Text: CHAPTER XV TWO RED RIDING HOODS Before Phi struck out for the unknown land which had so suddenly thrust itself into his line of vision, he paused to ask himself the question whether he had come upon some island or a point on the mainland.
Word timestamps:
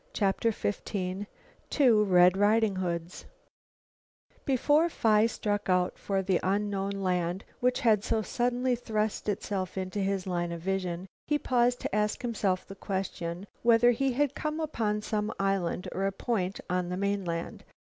CHAPTER 0.13 0.49
XV 0.51 0.81
TWO 1.69 2.03
RED 2.05 2.35
RIDING 2.35 2.77
HOODS 2.77 3.25
Before 4.45 4.89
Phi 4.89 5.27
struck 5.27 5.69
out 5.69 5.99
for 5.99 6.23
the 6.23 6.39
unknown 6.41 6.89
land 6.93 7.43
which 7.59 7.81
had 7.81 8.03
so 8.03 8.23
suddenly 8.23 8.73
thrust 8.73 9.29
itself 9.29 9.77
into 9.77 9.99
his 9.99 10.25
line 10.25 10.51
of 10.51 10.61
vision, 10.61 11.05
he 11.27 11.37
paused 11.37 11.81
to 11.81 11.95
ask 11.95 12.23
himself 12.23 12.65
the 12.65 12.73
question 12.73 13.45
whether 13.61 13.91
he 13.91 14.13
had 14.13 14.33
come 14.33 14.59
upon 14.59 15.03
some 15.03 15.31
island 15.39 15.87
or 15.91 16.07
a 16.07 16.11
point 16.11 16.59
on 16.67 16.89
the 16.89 16.97
mainland. 16.97 17.63